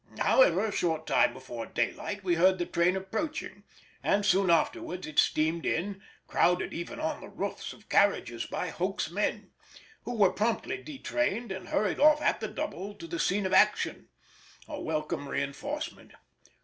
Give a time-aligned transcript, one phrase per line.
[0.17, 3.61] However, a short time before daylight we heard the train approaching,
[4.01, 9.11] and soon afterwards it steamed in, crowded even on the roofs of carriages by Hoke's
[9.11, 9.51] men,
[10.01, 14.81] who were promptly detrained and hurried off at the double to the scene of action—a
[14.81, 16.13] welcome reinforcement.